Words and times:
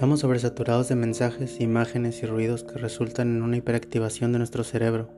Estamos 0.00 0.20
sobresaturados 0.20 0.88
de 0.88 0.94
mensajes, 0.94 1.60
imágenes 1.60 2.22
y 2.22 2.26
ruidos 2.26 2.64
que 2.64 2.78
resultan 2.78 3.36
en 3.36 3.42
una 3.42 3.58
hiperactivación 3.58 4.32
de 4.32 4.38
nuestro 4.38 4.64
cerebro, 4.64 5.10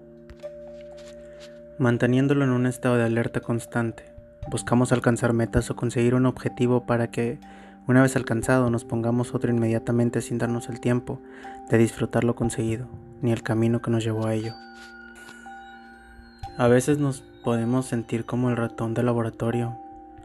manteniéndolo 1.79 2.43
en 2.43 2.51
un 2.51 2.67
estado 2.67 2.97
de 2.97 3.05
alerta 3.05 3.39
constante. 3.39 4.03
Buscamos 4.51 4.91
alcanzar 4.91 5.35
metas 5.35 5.71
o 5.71 5.77
conseguir 5.77 6.17
un 6.17 6.27
objetivo 6.27 6.85
para 6.85 7.13
que, 7.13 7.39
una 7.87 8.03
vez 8.03 8.17
alcanzado, 8.17 8.71
nos 8.71 8.85
pongamos 8.85 9.35
otro 9.35 9.51
inmediatamente 9.51 10.21
sin 10.21 10.39
darnos 10.39 10.69
el 10.69 10.81
tiempo 10.81 11.21
de 11.71 11.79
disfrutar 11.79 12.25
lo 12.25 12.35
conseguido, 12.35 12.89
ni 13.21 13.33
el 13.33 13.43
camino 13.43 13.83
que 13.83 13.91
nos 13.91 14.05
llevó 14.05 14.27
a 14.27 14.35
ello. 14.35 14.55
A 16.59 16.69
veces 16.69 16.99
nos 16.99 17.23
podemos 17.45 17.87
sentir 17.87 18.25
como 18.25 18.51
el 18.51 18.57
ratón 18.57 18.95
de 18.95 19.03
laboratorio 19.03 19.79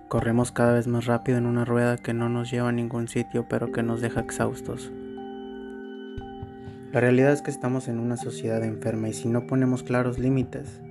Corremos 0.07 0.53
cada 0.53 0.71
vez 0.71 0.87
más 0.87 1.05
rápido 1.05 1.37
en 1.37 1.45
una 1.45 1.65
rueda 1.65 1.97
que 1.97 2.13
no 2.13 2.29
nos 2.29 2.49
lleva 2.49 2.69
a 2.69 2.71
ningún 2.71 3.09
sitio 3.09 3.45
pero 3.49 3.73
que 3.73 3.83
nos 3.83 3.99
deja 3.99 4.21
exhaustos. 4.21 4.89
La 6.93 7.01
realidad 7.01 7.33
es 7.33 7.41
que 7.41 7.51
estamos 7.51 7.89
en 7.89 7.99
una 7.99 8.15
sociedad 8.15 8.63
enferma 8.63 9.09
y 9.09 9.13
si 9.13 9.27
no 9.27 9.47
ponemos 9.47 9.83
claros 9.83 10.17
límites, 10.17 10.81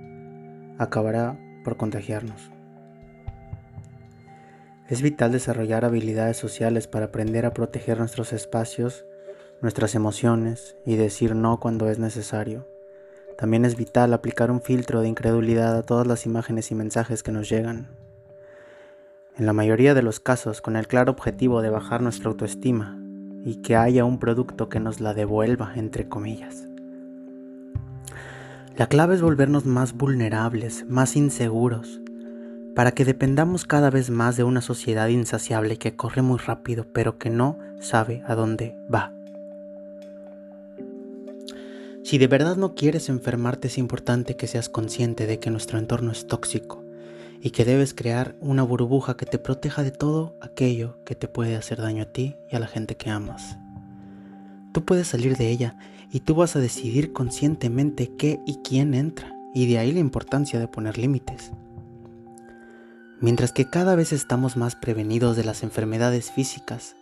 acabará 0.77 1.39
por 1.64 1.78
contagiarnos. 1.78 2.55
Es 4.89 5.03
vital 5.03 5.33
desarrollar 5.33 5.85
habilidades 5.85 6.37
sociales 6.37 6.87
para 6.87 7.07
aprender 7.07 7.45
a 7.47 7.53
proteger 7.53 7.99
nuestros 7.99 8.33
espacios, 8.33 9.05
nuestras 9.61 9.95
emociones 9.95 10.77
y 10.85 10.97
decir 10.97 11.35
no 11.35 11.59
cuando 11.59 11.89
es 11.91 11.99
necesario. 11.99 12.69
También 13.37 13.65
es 13.65 13.77
vital 13.77 14.15
aplicar 14.15 14.51
un 14.51 14.62
filtro 14.62 15.01
de 15.01 15.09
incredulidad 15.09 15.77
a 15.77 15.83
todas 15.83 16.06
las 16.06 16.25
imágenes 16.25 16.70
y 16.70 16.75
mensajes 16.75 17.23
que 17.23 17.33
nos 17.33 17.48
llegan 17.48 17.89
en 19.39 19.45
la 19.45 19.53
mayoría 19.53 19.93
de 19.93 20.03
los 20.03 20.19
casos 20.19 20.62
con 20.62 20.77
el 20.77 20.89
claro 20.89 21.12
objetivo 21.12 21.61
de 21.61 21.69
bajar 21.69 22.00
nuestra 22.00 22.31
autoestima 22.31 22.98
y 23.45 23.56
que 23.56 23.77
haya 23.77 24.05
un 24.05 24.19
producto 24.19 24.69
que 24.69 24.81
nos 24.81 25.00
la 25.00 25.12
devuelva, 25.12 25.73
entre 25.77 26.09
comillas. 26.09 26.65
La 28.77 28.89
clave 28.89 29.15
es 29.15 29.23
volvernos 29.23 29.67
más 29.67 29.95
vulnerables, 29.95 30.87
más 30.89 31.17
inseguros, 31.17 32.00
para 32.77 32.92
que 32.92 33.06
dependamos 33.06 33.64
cada 33.64 33.88
vez 33.88 34.10
más 34.10 34.36
de 34.36 34.44
una 34.44 34.60
sociedad 34.60 35.08
insaciable 35.08 35.78
que 35.78 35.96
corre 35.96 36.20
muy 36.20 36.38
rápido 36.38 36.84
pero 36.92 37.16
que 37.16 37.30
no 37.30 37.58
sabe 37.80 38.22
a 38.27 38.34
dónde 38.34 38.77
va. 38.94 39.14
Si 42.04 42.19
de 42.19 42.27
verdad 42.27 42.56
no 42.56 42.74
quieres 42.74 43.08
enfermarte 43.08 43.69
es 43.69 43.78
importante 43.78 44.36
que 44.36 44.47
seas 44.47 44.69
consciente 44.69 45.27
de 45.27 45.41
que 45.41 45.50
nuestro 45.50 45.78
entorno 45.78 46.12
es 46.12 46.27
tóxico 46.27 46.84
y 47.41 47.50
que 47.50 47.64
debes 47.64 47.94
crear 47.94 48.36
una 48.41 48.62
burbuja 48.62 49.16
que 49.16 49.24
te 49.24 49.38
proteja 49.38 49.82
de 49.82 49.91
todo 49.91 50.36
aquello 50.42 50.98
que 51.06 51.14
te 51.14 51.28
puede 51.28 51.56
hacer 51.56 51.80
daño 51.80 52.02
a 52.02 52.12
ti 52.12 52.36
y 52.50 52.56
a 52.56 52.60
la 52.60 52.66
gente 52.66 52.94
que 52.94 53.08
amas. 53.08 53.56
Tú 54.72 54.84
puedes 54.84 55.08
salir 55.08 55.38
de 55.38 55.48
ella 55.48 55.78
y 56.12 56.20
tú 56.20 56.34
vas 56.34 56.56
a 56.56 56.60
decidir 56.60 57.14
conscientemente 57.14 58.14
qué 58.19 58.38
y 58.47 58.58
quién 58.62 58.92
entra, 58.92 59.34
y 59.54 59.66
de 59.66 59.78
ahí 59.78 59.92
la 59.92 60.00
importancia 60.00 60.60
de 60.60 60.69
poner 60.69 60.98
límites. 60.98 61.52
Mientras 63.19 63.53
que 63.53 63.64
cada 63.70 63.95
vez 63.95 64.12
estamos 64.12 64.59
más 64.59 64.77
prevenidos 64.77 65.36
de 65.36 65.45
las 65.45 65.62
enfermedades 65.62 66.31
físicas, 66.31 66.97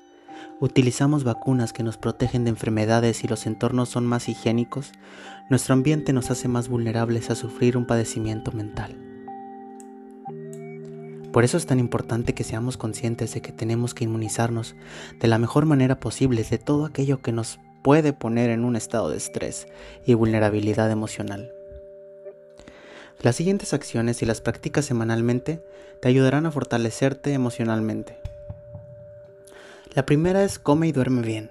utilizamos 0.60 1.24
vacunas 1.24 1.72
que 1.72 1.82
nos 1.82 1.96
protegen 1.96 2.44
de 2.44 2.50
enfermedades 2.50 3.24
y 3.24 3.28
los 3.28 3.46
entornos 3.46 3.88
son 3.88 4.06
más 4.06 4.28
higiénicos, 4.28 4.92
nuestro 5.50 5.74
ambiente 5.74 6.12
nos 6.12 6.30
hace 6.30 6.46
más 6.46 6.68
vulnerables 6.68 7.30
a 7.30 7.34
sufrir 7.34 7.76
un 7.76 7.84
padecimiento 7.84 8.52
mental. 8.52 8.96
Por 11.32 11.42
eso 11.42 11.56
es 11.56 11.66
tan 11.66 11.80
importante 11.80 12.32
que 12.32 12.44
seamos 12.44 12.76
conscientes 12.76 13.34
de 13.34 13.42
que 13.42 13.50
tenemos 13.50 13.92
que 13.92 14.04
inmunizarnos 14.04 14.76
de 15.18 15.26
la 15.26 15.38
mejor 15.38 15.66
manera 15.66 15.98
posible 15.98 16.44
de 16.44 16.58
todo 16.58 16.84
aquello 16.86 17.22
que 17.22 17.32
nos 17.32 17.58
puede 17.82 18.12
poner 18.12 18.50
en 18.50 18.64
un 18.64 18.76
estado 18.76 19.10
de 19.10 19.16
estrés 19.16 19.66
y 20.06 20.14
vulnerabilidad 20.14 20.92
emocional. 20.92 21.50
Las 23.22 23.36
siguientes 23.36 23.72
acciones, 23.72 24.18
si 24.18 24.26
las 24.26 24.40
practicas 24.40 24.84
semanalmente, 24.84 25.62
te 26.00 26.08
ayudarán 26.08 26.46
a 26.46 26.50
fortalecerte 26.50 27.32
emocionalmente. 27.32 28.18
La 29.94 30.04
primera 30.04 30.44
es 30.44 30.58
come 30.58 30.88
y 30.88 30.92
duerme 30.92 31.22
bien. 31.22 31.50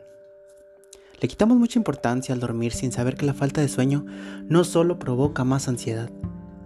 Le 1.21 1.29
quitamos 1.29 1.57
mucha 1.57 1.79
importancia 1.79 2.33
al 2.33 2.41
dormir 2.41 2.73
sin 2.73 2.91
saber 2.91 3.15
que 3.15 3.25
la 3.25 3.33
falta 3.33 3.61
de 3.61 3.69
sueño 3.69 4.05
no 4.49 4.65
solo 4.65 4.99
provoca 4.99 5.45
más 5.45 5.69
ansiedad, 5.69 6.09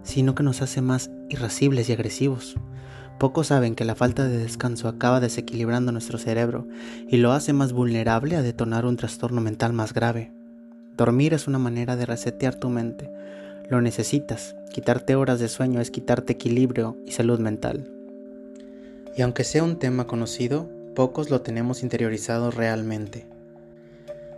sino 0.01 0.33
que 0.33 0.41
nos 0.41 0.63
hace 0.63 0.81
más 0.81 1.11
irascibles 1.29 1.89
y 1.89 1.93
agresivos. 1.93 2.55
Pocos 3.19 3.47
saben 3.47 3.75
que 3.75 3.85
la 3.85 3.95
falta 3.95 4.27
de 4.27 4.37
descanso 4.37 4.87
acaba 4.87 5.19
desequilibrando 5.19 5.91
nuestro 5.91 6.17
cerebro 6.17 6.67
y 7.07 7.17
lo 7.17 7.31
hace 7.31 7.53
más 7.53 7.73
vulnerable 7.73 8.35
a 8.35 8.41
detonar 8.41 8.85
un 8.85 8.97
trastorno 8.97 9.41
mental 9.41 9.73
más 9.73 9.93
grave. 9.93 10.31
Dormir 10.95 11.33
es 11.33 11.47
una 11.47 11.59
manera 11.59 11.95
de 11.95 12.05
resetear 12.05 12.55
tu 12.55 12.69
mente. 12.69 13.11
Lo 13.69 13.81
necesitas. 13.81 14.55
Quitarte 14.71 15.15
horas 15.15 15.39
de 15.39 15.47
sueño 15.47 15.81
es 15.81 15.91
quitarte 15.91 16.33
equilibrio 16.33 16.97
y 17.05 17.11
salud 17.11 17.39
mental. 17.39 17.89
Y 19.15 19.21
aunque 19.21 19.43
sea 19.43 19.63
un 19.63 19.79
tema 19.79 20.07
conocido, 20.07 20.69
pocos 20.95 21.29
lo 21.29 21.41
tenemos 21.41 21.83
interiorizado 21.83 22.51
realmente. 22.51 23.25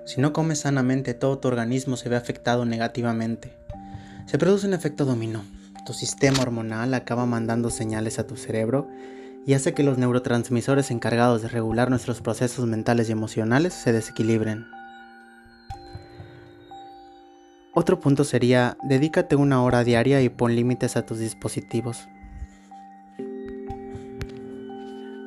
Si 0.05 0.21
no 0.21 0.33
comes 0.33 0.59
sanamente, 0.59 1.13
todo 1.13 1.37
tu 1.37 1.47
organismo 1.47 1.97
se 1.97 2.09
ve 2.09 2.15
afectado 2.15 2.65
negativamente. 2.65 3.51
Se 4.25 4.37
produce 4.37 4.67
un 4.67 4.73
efecto 4.73 5.05
dominó 5.05 5.43
tu 5.89 5.95
sistema 5.95 6.43
hormonal 6.43 6.93
acaba 6.93 7.25
mandando 7.25 7.71
señales 7.71 8.19
a 8.19 8.27
tu 8.27 8.37
cerebro 8.37 8.87
y 9.47 9.55
hace 9.55 9.73
que 9.73 9.81
los 9.81 9.97
neurotransmisores 9.97 10.91
encargados 10.91 11.41
de 11.41 11.47
regular 11.47 11.89
nuestros 11.89 12.21
procesos 12.21 12.67
mentales 12.67 13.09
y 13.09 13.13
emocionales 13.13 13.73
se 13.73 13.91
desequilibren. 13.91 14.67
Otro 17.79 18.01
punto 18.01 18.25
sería, 18.25 18.75
dedícate 18.83 19.37
una 19.37 19.63
hora 19.63 19.85
diaria 19.85 20.21
y 20.21 20.27
pon 20.27 20.53
límites 20.53 20.97
a 20.97 21.05
tus 21.05 21.17
dispositivos. 21.17 22.09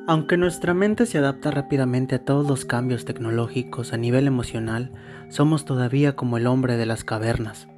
Aunque 0.05 0.37
nuestra 0.37 0.75
mente 0.75 1.07
se 1.07 1.17
adapta 1.17 1.49
rápidamente 1.49 2.13
a 2.13 2.23
todos 2.23 2.45
los 2.47 2.63
cambios 2.63 3.05
tecnológicos 3.05 3.91
a 3.91 3.97
nivel 3.97 4.27
emocional, 4.27 4.91
somos 5.29 5.65
todavía 5.65 6.15
como 6.15 6.37
el 6.37 6.45
hombre 6.45 6.77
de 6.77 6.85
las 6.85 7.03
cavernas. 7.03 7.69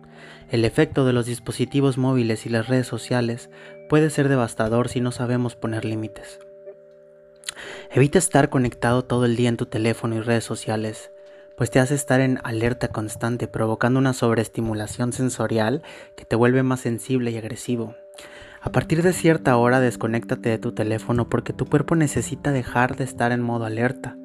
El 0.49 0.65
efecto 0.65 1.05
de 1.05 1.13
los 1.13 1.25
dispositivos 1.25 1.97
móviles 1.97 2.45
y 2.45 2.49
las 2.49 2.67
redes 2.67 2.85
sociales 2.85 3.49
puede 3.87 4.09
ser 4.09 4.27
devastador 4.27 4.89
si 4.89 4.99
no 4.99 5.13
sabemos 5.13 5.55
poner 5.55 5.85
límites. 5.85 6.41
Evita 7.91 8.19
estar 8.19 8.49
conectado 8.49 9.05
todo 9.05 9.23
el 9.23 9.37
día 9.37 9.47
en 9.47 9.55
tu 9.55 9.67
teléfono 9.67 10.17
y 10.17 10.19
redes 10.19 10.43
sociales, 10.43 11.11
pues 11.57 11.71
te 11.71 11.79
hace 11.79 11.95
estar 11.95 12.19
en 12.21 12.39
alerta 12.43 12.89
constante, 12.89 13.47
provocando 13.47 13.99
una 13.99 14.13
sobreestimulación 14.13 15.13
sensorial 15.13 15.81
que 16.15 16.25
te 16.25 16.35
vuelve 16.35 16.63
más 16.63 16.81
sensible 16.81 17.31
y 17.31 17.37
agresivo. 17.37 17.95
A 18.61 18.71
partir 18.71 19.03
de 19.03 19.13
cierta 19.13 19.55
hora 19.57 19.79
desconéctate 19.79 20.49
de 20.49 20.57
tu 20.57 20.73
teléfono 20.73 21.29
porque 21.29 21.53
tu 21.53 21.65
cuerpo 21.65 21.95
necesita 21.95 22.51
dejar 22.51 22.95
de 22.95 23.03
estar 23.03 23.31
en 23.31 23.41
modo 23.41 23.65
alerta, 23.65 24.17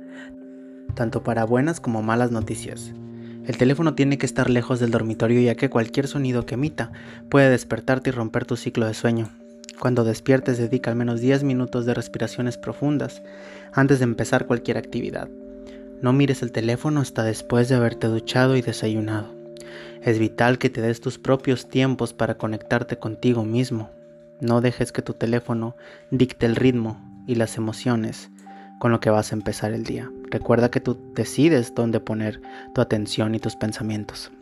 tanto 0.95 1.23
para 1.23 1.45
buenas 1.45 1.79
como 1.79 2.03
malas 2.03 2.31
noticias. 2.31 2.93
El 3.47 3.57
teléfono 3.57 3.95
tiene 3.95 4.17
que 4.17 4.27
estar 4.27 4.49
lejos 4.49 4.81
del 4.81 4.91
dormitorio 4.91 5.41
ya 5.41 5.55
que 5.55 5.71
cualquier 5.71 6.09
sonido 6.09 6.47
que 6.47 6.55
emita 6.55 6.93
puede 7.29 7.51
despertarte 7.51 8.11
y 8.11 8.13
romper 8.13 8.45
tu 8.45 8.57
ciclo 8.57 8.87
de 8.87 8.95
sueño. 8.95 9.29
Cuando 9.79 10.05
despiertes 10.05 10.59
dedica 10.59 10.91
al 10.91 10.97
menos 10.97 11.21
10 11.21 11.43
minutos 11.43 11.87
de 11.87 11.95
respiraciones 11.95 12.59
profundas 12.59 13.23
antes 13.73 13.99
de 13.99 14.05
empezar 14.05 14.47
cualquier 14.47 14.77
actividad. 14.77 15.29
No 16.03 16.13
mires 16.15 16.43
el 16.43 16.51
teléfono 16.51 17.01
hasta 17.01 17.25
después 17.25 17.69
de 17.69 17.75
haberte 17.75 18.07
duchado 18.07 18.57
y 18.57 18.63
desayunado. 18.63 19.35
Es 20.03 20.19
vital 20.19 20.59
que 20.59 20.71
te 20.71 20.81
des 20.81 21.01
tus 21.01 21.19
propios 21.19 21.69
tiempos 21.69 22.15
para 22.15 22.39
conectarte 22.39 22.99
contigo 22.99 23.45
mismo. 23.45 23.91
No 24.41 24.63
dejes 24.63 24.93
que 24.93 25.03
tu 25.03 25.13
teléfono 25.13 25.77
dicte 26.11 26.47
el 26.47 26.57
ritmo 26.57 26.99
y 27.27 27.35
las 27.35 27.59
emociones 27.59 28.31
con 28.79 28.93
lo 28.93 29.01
que 29.01 29.11
vas 29.11 29.31
a 29.31 29.35
empezar 29.35 29.73
el 29.73 29.85
día. 29.85 30.11
Recuerda 30.31 30.71
que 30.71 30.81
tú 30.81 30.99
decides 31.15 31.75
dónde 31.75 32.01
poner 32.01 32.41
tu 32.75 32.81
atención 32.81 33.35
y 33.35 33.39
tus 33.39 33.57
pensamientos. 33.57 34.33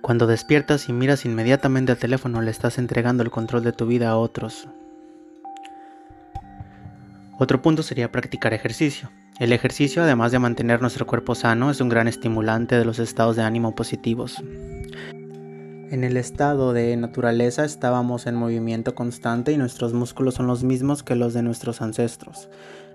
Cuando 0.00 0.26
despiertas 0.26 0.88
y 0.88 0.92
miras 0.92 1.24
inmediatamente 1.24 1.92
al 1.92 1.98
teléfono, 1.98 2.42
le 2.42 2.50
estás 2.50 2.78
entregando 2.78 3.22
el 3.22 3.30
control 3.30 3.62
de 3.62 3.72
tu 3.72 3.86
vida 3.86 4.10
a 4.10 4.16
otros. 4.16 4.66
Otro 7.36 7.60
punto 7.60 7.82
sería 7.82 8.12
practicar 8.12 8.54
ejercicio. 8.54 9.10
El 9.40 9.52
ejercicio, 9.52 10.04
además 10.04 10.30
de 10.30 10.38
mantener 10.38 10.80
nuestro 10.80 11.04
cuerpo 11.04 11.34
sano, 11.34 11.70
es 11.70 11.80
un 11.80 11.88
gran 11.88 12.06
estimulante 12.06 12.76
de 12.76 12.84
los 12.84 13.00
estados 13.00 13.34
de 13.34 13.42
ánimo 13.42 13.74
positivos. 13.74 14.40
En 15.90 16.04
el 16.04 16.16
estado 16.16 16.72
de 16.72 16.96
naturaleza 16.96 17.64
estábamos 17.64 18.26
en 18.26 18.36
movimiento 18.36 18.94
constante 18.94 19.50
y 19.50 19.56
nuestros 19.56 19.92
músculos 19.92 20.34
son 20.34 20.46
los 20.46 20.62
mismos 20.62 21.02
que 21.02 21.16
los 21.16 21.34
de 21.34 21.42
nuestros 21.42 21.82
ancestros. 21.82 22.48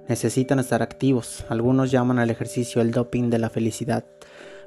Necesitan 0.08 0.60
estar 0.60 0.82
activos. 0.82 1.46
Algunos 1.50 1.92
llaman 1.92 2.18
al 2.18 2.30
ejercicio 2.30 2.82
el 2.82 2.92
doping 2.92 3.30
de 3.30 3.40
la 3.40 3.50
felicidad, 3.50 4.06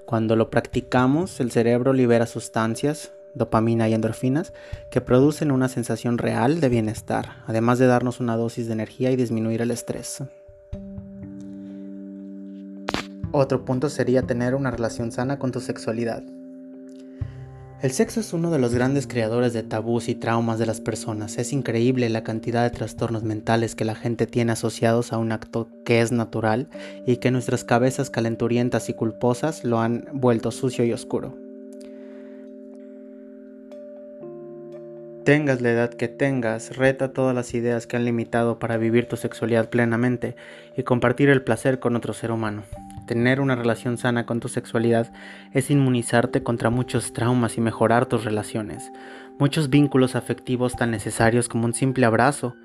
Cuando 0.04 0.36
lo 0.36 0.50
practicamos, 0.50 1.40
el 1.40 1.50
cerebro 1.50 1.92
libera 1.92 2.26
sustancias, 2.26 3.12
dopamina 3.34 3.88
y 3.88 3.94
endorfinas, 3.94 4.52
que 4.90 5.00
producen 5.00 5.50
una 5.50 5.68
sensación 5.68 6.18
real 6.18 6.60
de 6.60 6.68
bienestar, 6.68 7.42
además 7.46 7.78
de 7.78 7.86
darnos 7.86 8.20
una 8.20 8.36
dosis 8.36 8.66
de 8.66 8.72
energía 8.72 9.10
y 9.10 9.16
disminuir 9.16 9.62
el 9.62 9.70
estrés. 9.70 10.22
Otro 13.32 13.64
punto 13.64 13.88
sería 13.88 14.22
tener 14.22 14.54
una 14.54 14.70
relación 14.70 15.10
sana 15.10 15.38
con 15.38 15.52
tu 15.52 15.60
sexualidad. 15.60 16.22
El 17.82 17.90
sexo 17.90 18.20
es 18.20 18.32
uno 18.32 18.52
de 18.52 18.60
los 18.60 18.72
grandes 18.74 19.08
creadores 19.08 19.52
de 19.52 19.64
tabús 19.64 20.08
y 20.08 20.14
traumas 20.14 20.60
de 20.60 20.66
las 20.66 20.80
personas. 20.80 21.36
Es 21.36 21.52
increíble 21.52 22.08
la 22.10 22.22
cantidad 22.22 22.62
de 22.62 22.70
trastornos 22.70 23.24
mentales 23.24 23.74
que 23.74 23.84
la 23.84 23.96
gente 23.96 24.28
tiene 24.28 24.52
asociados 24.52 25.12
a 25.12 25.18
un 25.18 25.32
acto 25.32 25.68
que 25.84 26.00
es 26.00 26.12
natural 26.12 26.68
y 27.06 27.16
que 27.16 27.32
nuestras 27.32 27.64
cabezas 27.64 28.08
calenturientas 28.08 28.88
y 28.88 28.94
culposas 28.94 29.64
lo 29.64 29.80
han 29.80 30.06
vuelto 30.12 30.52
sucio 30.52 30.84
y 30.84 30.92
oscuro. 30.92 31.41
Tengas 35.24 35.60
la 35.60 35.70
edad 35.70 35.94
que 35.94 36.08
tengas, 36.08 36.76
reta 36.76 37.12
todas 37.12 37.32
las 37.32 37.54
ideas 37.54 37.86
que 37.86 37.96
han 37.96 38.04
limitado 38.04 38.58
para 38.58 38.76
vivir 38.76 39.06
tu 39.06 39.16
sexualidad 39.16 39.70
plenamente 39.70 40.34
y 40.76 40.82
compartir 40.82 41.28
el 41.28 41.42
placer 41.42 41.78
con 41.78 41.94
otro 41.94 42.12
ser 42.12 42.32
humano. 42.32 42.64
Tener 43.06 43.40
una 43.40 43.54
relación 43.54 43.98
sana 43.98 44.26
con 44.26 44.40
tu 44.40 44.48
sexualidad 44.48 45.12
es 45.52 45.70
inmunizarte 45.70 46.42
contra 46.42 46.70
muchos 46.70 47.12
traumas 47.12 47.56
y 47.56 47.60
mejorar 47.60 48.06
tus 48.06 48.24
relaciones. 48.24 48.90
Muchos 49.38 49.70
vínculos 49.70 50.16
afectivos 50.16 50.74
tan 50.74 50.90
necesarios 50.90 51.48
como 51.48 51.66
un 51.66 51.74
simple 51.74 52.04
abrazo 52.04 52.56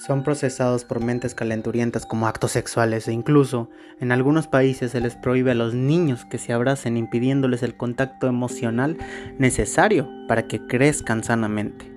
son 0.00 0.22
procesados 0.22 0.84
por 0.84 1.04
mentes 1.04 1.34
calenturientas 1.34 2.06
como 2.06 2.26
actos 2.26 2.52
sexuales 2.52 3.06
e 3.06 3.12
incluso 3.12 3.68
en 4.00 4.12
algunos 4.12 4.46
países 4.46 4.92
se 4.92 5.00
les 5.00 5.14
prohíbe 5.14 5.50
a 5.50 5.54
los 5.54 5.74
niños 5.74 6.24
que 6.24 6.38
se 6.38 6.54
abracen 6.54 6.96
impidiéndoles 6.96 7.62
el 7.62 7.76
contacto 7.76 8.26
emocional 8.26 8.96
necesario 9.38 10.08
para 10.26 10.46
que 10.48 10.66
crezcan 10.66 11.22
sanamente. 11.22 11.92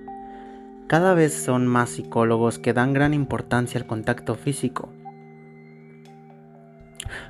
Cada 0.86 1.14
vez 1.14 1.32
son 1.32 1.66
más 1.66 1.90
psicólogos 1.90 2.58
que 2.58 2.74
dan 2.74 2.92
gran 2.92 3.14
importancia 3.14 3.80
al 3.80 3.86
contacto 3.86 4.34
físico. 4.34 4.90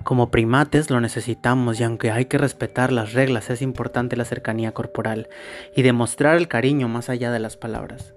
Como 0.03 0.33
primates 0.33 0.91
lo 0.91 1.01
necesitamos 1.01 1.79
y 1.79 1.85
aunque 1.85 2.11
hay 2.11 2.25
que 2.25 2.39
respetar 2.39 2.91
las 2.91 3.13
reglas 3.13 3.49
es 3.49 3.63
importante 3.63 4.17
la 4.17 4.25
cercanía 4.25 4.73
corporal 4.73 5.29
y 5.77 5.83
demostrar 5.83 6.37
el 6.37 6.49
cariño 6.49 6.89
más 6.89 7.11
allá 7.11 7.31
de 7.31 7.39
las 7.39 7.57
palabras. 7.57 8.15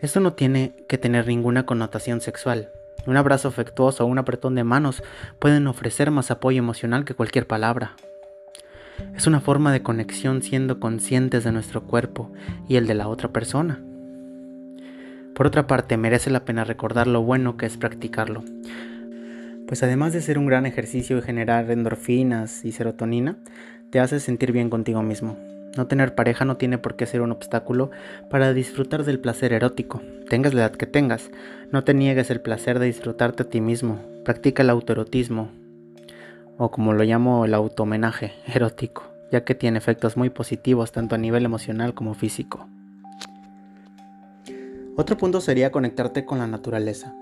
Esto 0.00 0.20
no 0.20 0.32
tiene 0.32 0.74
que 0.88 0.96
tener 0.96 1.26
ninguna 1.26 1.66
connotación 1.66 2.20
sexual. 2.20 2.70
Un 3.06 3.16
abrazo 3.16 3.48
afectuoso 3.48 4.04
o 4.04 4.06
un 4.06 4.18
apretón 4.18 4.54
de 4.54 4.62
manos 4.62 5.02
pueden 5.38 5.66
ofrecer 5.66 6.10
más 6.10 6.30
apoyo 6.30 6.58
emocional 6.58 7.04
que 7.04 7.14
cualquier 7.14 7.46
palabra. 7.46 7.96
Es 9.16 9.26
una 9.26 9.40
forma 9.40 9.72
de 9.72 9.82
conexión 9.82 10.42
siendo 10.42 10.78
conscientes 10.78 11.44
de 11.44 11.52
nuestro 11.52 11.82
cuerpo 11.82 12.30
y 12.68 12.76
el 12.76 12.86
de 12.86 12.94
la 12.94 13.08
otra 13.08 13.30
persona. 13.30 13.80
Por 15.34 15.46
otra 15.46 15.66
parte, 15.66 15.96
merece 15.96 16.30
la 16.30 16.44
pena 16.44 16.64
recordar 16.64 17.06
lo 17.06 17.22
bueno 17.22 17.56
que 17.56 17.66
es 17.66 17.76
practicarlo, 17.76 18.44
pues 19.68 19.82
además 19.82 20.12
de 20.12 20.22
ser 20.22 20.38
un 20.38 20.46
gran 20.46 20.64
ejercicio 20.66 21.18
y 21.18 21.22
generar 21.22 21.70
endorfinas 21.70 22.64
y 22.64 22.72
serotonina, 22.72 23.36
te 23.90 24.00
hace 24.00 24.18
sentir 24.18 24.50
bien 24.50 24.70
contigo 24.70 25.02
mismo. 25.02 25.47
No 25.78 25.86
tener 25.86 26.16
pareja 26.16 26.44
no 26.44 26.56
tiene 26.56 26.76
por 26.76 26.96
qué 26.96 27.06
ser 27.06 27.20
un 27.20 27.30
obstáculo 27.30 27.92
para 28.28 28.52
disfrutar 28.52 29.04
del 29.04 29.20
placer 29.20 29.52
erótico, 29.52 30.02
tengas 30.28 30.52
la 30.52 30.62
edad 30.62 30.72
que 30.72 30.86
tengas. 30.86 31.30
No 31.70 31.84
te 31.84 31.94
niegues 31.94 32.32
el 32.32 32.40
placer 32.40 32.80
de 32.80 32.86
disfrutarte 32.86 33.44
a 33.44 33.48
ti 33.48 33.60
mismo. 33.60 34.00
Practica 34.24 34.64
el 34.64 34.70
autoerotismo, 34.70 35.52
o 36.56 36.72
como 36.72 36.94
lo 36.94 37.04
llamo 37.04 37.44
el 37.44 37.54
automenaje 37.54 38.32
erótico, 38.52 39.04
ya 39.30 39.44
que 39.44 39.54
tiene 39.54 39.78
efectos 39.78 40.16
muy 40.16 40.30
positivos 40.30 40.90
tanto 40.90 41.14
a 41.14 41.18
nivel 41.18 41.44
emocional 41.44 41.94
como 41.94 42.14
físico. 42.14 42.66
Otro 44.96 45.16
punto 45.16 45.40
sería 45.40 45.70
conectarte 45.70 46.24
con 46.24 46.38
la 46.40 46.48
naturaleza. 46.48 47.14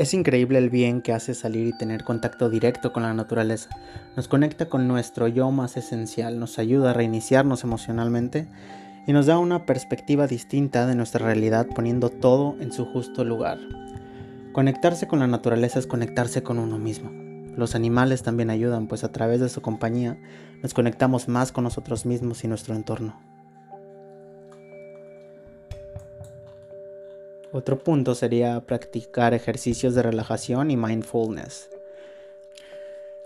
Es 0.00 0.14
increíble 0.14 0.56
el 0.56 0.70
bien 0.70 1.02
que 1.02 1.12
hace 1.12 1.34
salir 1.34 1.66
y 1.66 1.76
tener 1.76 2.04
contacto 2.04 2.48
directo 2.48 2.90
con 2.90 3.02
la 3.02 3.12
naturaleza. 3.12 3.68
Nos 4.16 4.28
conecta 4.28 4.70
con 4.70 4.88
nuestro 4.88 5.28
yo 5.28 5.50
más 5.50 5.76
esencial, 5.76 6.40
nos 6.40 6.58
ayuda 6.58 6.88
a 6.88 6.94
reiniciarnos 6.94 7.64
emocionalmente 7.64 8.48
y 9.06 9.12
nos 9.12 9.26
da 9.26 9.36
una 9.36 9.66
perspectiva 9.66 10.26
distinta 10.26 10.86
de 10.86 10.94
nuestra 10.94 11.26
realidad 11.26 11.66
poniendo 11.74 12.08
todo 12.08 12.56
en 12.60 12.72
su 12.72 12.86
justo 12.86 13.24
lugar. 13.24 13.58
Conectarse 14.52 15.06
con 15.06 15.18
la 15.18 15.26
naturaleza 15.26 15.78
es 15.78 15.86
conectarse 15.86 16.42
con 16.42 16.58
uno 16.58 16.78
mismo. 16.78 17.10
Los 17.54 17.74
animales 17.74 18.22
también 18.22 18.48
ayudan, 18.48 18.86
pues 18.86 19.04
a 19.04 19.12
través 19.12 19.38
de 19.40 19.50
su 19.50 19.60
compañía 19.60 20.16
nos 20.62 20.72
conectamos 20.72 21.28
más 21.28 21.52
con 21.52 21.64
nosotros 21.64 22.06
mismos 22.06 22.42
y 22.42 22.48
nuestro 22.48 22.74
entorno. 22.74 23.29
Otro 27.52 27.78
punto 27.78 28.14
sería 28.14 28.60
practicar 28.60 29.34
ejercicios 29.34 29.96
de 29.96 30.02
relajación 30.02 30.70
y 30.70 30.76
mindfulness. 30.76 31.68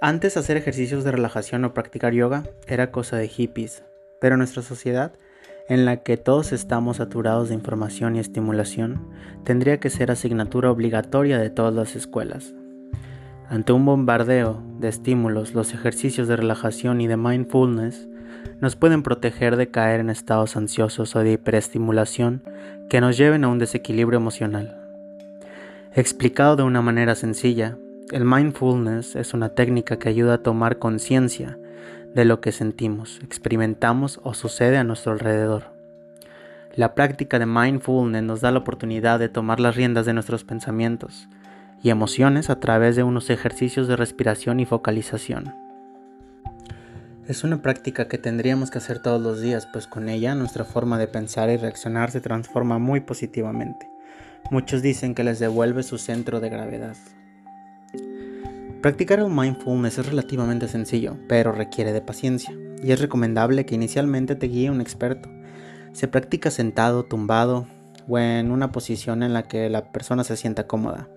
Antes 0.01 0.39
hacer 0.39 0.57
ejercicios 0.57 1.05
de 1.05 1.13
relajación 1.13 1.65
o 1.67 1.75
practicar 1.75 2.15
yoga 2.15 2.45
era 2.67 2.91
cosa 2.91 3.19
de 3.19 3.29
hippies, 3.29 3.83
pero 4.21 4.39
nuestra 4.39 4.63
sociedad, 4.63 5.13
en 5.69 5.85
la 5.85 5.99
que 5.99 6.17
todos 6.17 6.53
estamos 6.53 6.97
saturados 6.99 7.51
de 7.51 7.55
información 7.55 8.17
y 8.17 8.19
estimulación, 8.19 9.11
tendría 9.45 9.79
que 9.79 9.91
ser 9.91 10.11
asignatura 10.11 10.71
obligatoria 10.71 11.39
de 11.39 11.51
todas 11.51 11.75
las 11.75 11.95
escuelas. 11.95 12.55
Ante 13.51 13.75
un 13.75 13.85
bombardeo 13.85 14.63
de 14.79 14.89
estímulos, 14.89 15.53
los 15.53 15.75
ejercicios 15.75 16.29
de 16.29 16.37
relajación 16.37 17.03
y 17.03 17.09
de 17.09 17.19
mindfulness 17.19 18.09
nos 18.61 18.77
pueden 18.77 19.03
proteger 19.03 19.57
de 19.57 19.69
caer 19.69 20.01
en 20.01 20.11
estados 20.11 20.57
ansiosos 20.57 21.15
o 21.17 21.21
de 21.21 21.33
hiperestimulación 21.33 22.43
que 22.89 23.01
nos 23.01 23.17
lleven 23.17 23.45
a 23.45 23.49
un 23.49 23.59
desequilibrio 23.59 24.19
emocional. 24.19 24.81
Explicado 25.95 26.57
de 26.57 26.63
una 26.63 26.83
manera 26.83 27.15
sencilla, 27.15 27.77
el 28.11 28.25
mindfulness 28.25 29.17
es 29.17 29.35
una 29.35 29.51
técnica 29.51 29.99
que 29.99 30.09
ayuda 30.09 30.35
a 30.35 30.43
tomar 30.43 30.79
conciencia 30.79 31.59
de 32.15 32.25
lo 32.25 32.41
que 32.41 32.53
sentimos, 32.53 33.21
experimentamos 33.23 34.21
o 34.23 34.35
sucede 34.35 34.77
a 34.77 34.85
nuestro 34.85 35.13
alrededor. 35.13 35.73
La 36.75 36.95
práctica 36.95 37.39
de 37.39 37.47
mindfulness 37.47 38.23
nos 38.23 38.41
da 38.41 38.51
la 38.51 38.59
oportunidad 38.59 39.19
de 39.19 39.29
tomar 39.29 39.61
las 39.61 39.77
riendas 39.77 40.07
de 40.07 40.15
nuestros 40.15 40.45
pensamientos 40.45 41.29
y 41.83 41.91
emociones 41.91 42.51
a 42.51 42.59
través 42.61 42.97
de 42.97 43.03
unos 43.03 43.31
ejercicios 43.31 43.87
de 43.87 43.97
respiración 43.97 44.59
y 44.59 44.67
focalización. 44.67 45.64
Es 47.27 47.43
una 47.43 47.63
práctica 47.63 48.07
que 48.07 48.19
tendríamos 48.19 48.71
que 48.71 48.77
hacer 48.77 48.99
todos 48.99 49.19
los 49.19 49.41
días, 49.41 49.67
pues 49.73 49.87
con 49.87 50.11
ella 50.11 50.35
nuestra 50.35 50.67
forma 50.67 50.99
de 50.99 51.09
pensar 51.09 51.49
y 51.49 51.57
reaccionar 51.57 52.11
se 52.11 52.21
transforma 52.21 52.79
muy 52.79 53.01
positivamente. 53.01 53.89
Muchos 54.51 54.83
dicen 54.83 55.15
que 55.15 55.25
les 55.25 55.39
devuelve 55.39 55.83
su 55.85 55.97
centro 55.97 56.41
de 56.41 56.51
gravedad. 56.51 56.97
Practicar 58.83 59.21
el 59.21 59.31
mindfulness 59.31 59.97
es 59.97 60.07
relativamente 60.07 60.69
sencillo, 60.69 61.17
pero 61.27 61.53
requiere 61.53 61.95
de 61.95 62.03
paciencia, 62.03 62.55
y 62.83 62.93
es 62.93 63.01
recomendable 63.01 63.65
que 63.65 63.75
inicialmente 63.75 64.35
te 64.35 64.49
guíe 64.49 64.71
un 64.71 64.83
experto. 64.83 65.31
Se 65.93 66.09
practica 66.09 66.51
sentado, 66.51 67.07
tumbado 67.07 67.67
o 68.07 68.19
en 68.19 68.51
una 68.51 68.71
posición 68.71 69.23
en 69.23 69.33
la 69.33 69.45
que 69.45 69.71
la 69.71 69.93
persona 69.93 70.25
se 70.25 70.37
sienta 70.37 70.67
cómoda. 70.67 71.09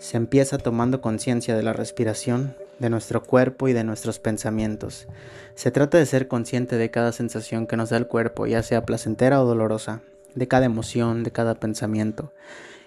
Se 0.00 0.16
empieza 0.16 0.58
tomando 0.58 1.00
conciencia 1.00 1.56
de 1.56 1.62
la 1.62 1.74
respiración, 1.74 2.56
de 2.78 2.90
nuestro 2.90 3.22
cuerpo 3.22 3.68
y 3.68 3.72
de 3.72 3.84
nuestros 3.84 4.18
pensamientos. 4.18 5.08
Se 5.54 5.70
trata 5.70 5.98
de 5.98 6.06
ser 6.06 6.28
consciente 6.28 6.76
de 6.76 6.90
cada 6.90 7.12
sensación 7.12 7.66
que 7.66 7.76
nos 7.76 7.90
da 7.90 7.96
el 7.96 8.06
cuerpo, 8.06 8.46
ya 8.46 8.62
sea 8.62 8.84
placentera 8.84 9.42
o 9.42 9.46
dolorosa, 9.46 10.02
de 10.34 10.48
cada 10.48 10.66
emoción, 10.66 11.24
de 11.24 11.32
cada 11.32 11.54
pensamiento, 11.54 12.32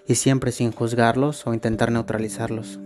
y 0.06 0.14
siempre 0.14 0.52
sin 0.52 0.72
juzgarlos 0.72 1.46
o 1.46 1.54
intentar 1.54 1.92
neutralizarlos. 1.92 2.78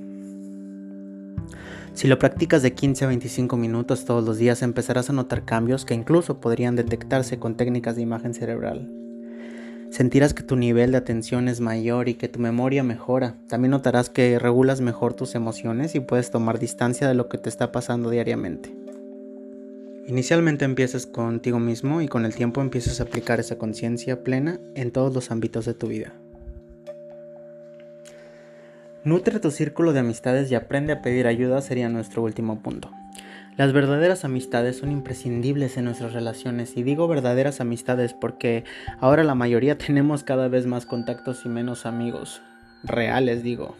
Si 1.95 2.09
lo 2.09 2.19
practicas 2.19 2.63
de 2.63 2.75
15 2.75 3.07
a 3.07 3.09
25 3.09 3.57
minutos 3.57 4.05
todos 4.05 4.23
los 4.23 4.37
días 4.37 4.61
empezarás 4.61 5.09
a 5.09 5.15
notar 5.15 5.47
cambios 5.47 5.87
que 5.87 5.95
incluso 5.95 6.41
podrían 6.41 6.77
detectarse 6.77 7.39
con 7.39 7.57
técnicas 7.57 7.97
de 7.97 8.03
imagen 8.03 8.35
cerebral. 8.35 8.96
Sentirás 9.91 10.35
que 10.35 10.43
tu 10.43 10.57
nivel 10.57 10.93
de 10.93 10.99
atención 10.99 11.49
es 11.49 11.61
mayor 11.61 12.09
y 12.09 12.15
que 12.15 12.29
tu 12.29 12.39
memoria 12.39 12.83
mejora. 12.83 13.37
También 13.49 13.71
notarás 13.71 14.11
que 14.11 14.39
regulas 14.39 14.81
mejor 14.81 15.15
tus 15.15 15.35
emociones 15.35 15.95
y 15.95 16.01
puedes 16.01 16.31
tomar 16.31 16.59
distancia 16.59 17.09
de 17.09 17.15
lo 17.15 17.29
que 17.29 17.39
te 17.39 17.49
está 17.49 17.73
pasando 17.73 18.11
diariamente. 18.11 18.75
Inicialmente 20.07 20.65
empiezas 20.65 21.07
contigo 21.07 21.59
mismo 21.59 22.01
y 22.01 22.09
con 22.09 22.25
el 22.25 22.35
tiempo 22.35 22.61
empiezas 22.61 23.01
a 23.01 23.05
aplicar 23.05 23.41
esa 23.41 23.59
conciencia 23.59 24.23
plena 24.23 24.61
en 24.75 24.93
todos 24.93 25.13
los 25.15 25.31
ámbitos 25.31 25.65
de 25.65 25.75
tu 25.75 25.89
vida. 25.89 26.13
Nutre 29.03 29.39
tu 29.41 29.51
círculo 29.51 29.93
de 29.93 30.01
amistades 30.01 30.51
y 30.51 30.57
aprende 30.57 30.93
a 30.93 31.01
pedir 31.01 31.27
ayuda 31.27 31.61
sería 31.63 31.89
nuestro 31.89 32.23
último 32.23 32.61
punto. 32.61 32.91
Las 33.57 33.73
verdaderas 33.73 34.27
amistades 34.27 34.77
son 34.77 34.93
imprescindibles 34.93 35.79
en 35.79 35.87
nuestras 35.87 36.13
relaciones 36.13 36.77
y 36.77 36.83
digo 36.83 37.09
verdaderas 37.09 37.63
amistades 37.63 38.13
porque 38.13 38.65
ahora 39.01 39.25
la 39.25 39.35
mayoría 39.35 39.79
tenemos 39.87 40.25
cada 40.25 40.49
vez 40.49 40.67
más 40.67 40.85
contactos 40.85 41.47
y 41.47 41.49
menos 41.49 41.87
amigos. 41.87 42.43
Reales 42.85 43.43
digo. 43.43 43.75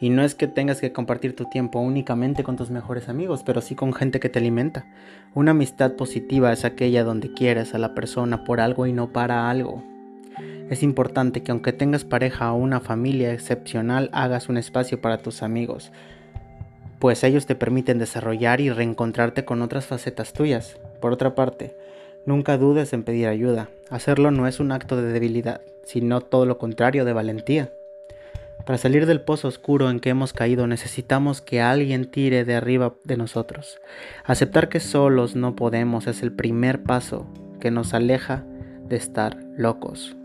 Y 0.00 0.08
no 0.08 0.24
es 0.24 0.34
que 0.34 0.48
tengas 0.48 0.80
que 0.80 0.92
compartir 0.92 1.36
tu 1.36 1.44
tiempo 1.44 1.80
únicamente 1.80 2.44
con 2.44 2.56
tus 2.56 2.70
mejores 2.70 3.10
amigos, 3.10 3.42
pero 3.44 3.60
sí 3.60 3.74
con 3.74 3.92
gente 3.92 4.20
que 4.20 4.30
te 4.30 4.38
alimenta. 4.38 4.86
Una 5.34 5.50
amistad 5.50 5.92
positiva 5.92 6.52
es 6.52 6.64
aquella 6.64 7.04
donde 7.04 7.32
quieres 7.32 7.74
a 7.74 7.78
la 7.78 7.94
persona 7.94 8.42
por 8.44 8.58
algo 8.58 8.86
y 8.86 8.92
no 8.94 9.12
para 9.12 9.50
algo. 9.50 9.84
Es 10.70 10.82
importante 10.82 11.42
que 11.42 11.52
aunque 11.52 11.74
tengas 11.74 12.04
pareja 12.04 12.52
o 12.52 12.56
una 12.56 12.80
familia 12.80 13.34
excepcional, 13.34 14.08
hagas 14.12 14.48
un 14.48 14.56
espacio 14.56 15.00
para 15.00 15.18
tus 15.18 15.42
amigos, 15.42 15.92
pues 17.04 17.22
ellos 17.22 17.44
te 17.44 17.54
permiten 17.54 17.98
desarrollar 17.98 18.62
y 18.62 18.70
reencontrarte 18.70 19.44
con 19.44 19.60
otras 19.60 19.84
facetas 19.84 20.32
tuyas. 20.32 20.78
Por 21.00 21.12
otra 21.12 21.34
parte, 21.34 21.76
nunca 22.24 22.56
dudes 22.56 22.94
en 22.94 23.02
pedir 23.02 23.28
ayuda. 23.28 23.68
Hacerlo 23.90 24.30
no 24.30 24.48
es 24.48 24.58
un 24.58 24.72
acto 24.72 24.96
de 24.96 25.12
debilidad, 25.12 25.60
sino 25.82 26.22
todo 26.22 26.46
lo 26.46 26.56
contrario 26.56 27.04
de 27.04 27.12
valentía. 27.12 27.70
Para 28.64 28.78
salir 28.78 29.04
del 29.04 29.20
pozo 29.20 29.48
oscuro 29.48 29.90
en 29.90 30.00
que 30.00 30.08
hemos 30.08 30.32
caído 30.32 30.66
necesitamos 30.66 31.42
que 31.42 31.60
alguien 31.60 32.06
tire 32.06 32.46
de 32.46 32.54
arriba 32.54 32.94
de 33.04 33.18
nosotros. 33.18 33.82
Aceptar 34.24 34.70
que 34.70 34.80
solos 34.80 35.36
no 35.36 35.54
podemos 35.56 36.06
es 36.06 36.22
el 36.22 36.32
primer 36.32 36.84
paso 36.84 37.26
que 37.60 37.70
nos 37.70 37.92
aleja 37.92 38.46
de 38.88 38.96
estar 38.96 39.36
locos. 39.58 40.16